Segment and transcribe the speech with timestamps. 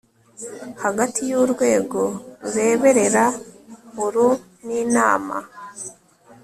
[0.83, 2.01] hagati y urwego
[2.43, 3.25] rureberera
[4.05, 4.15] ur
[4.65, 5.37] n inama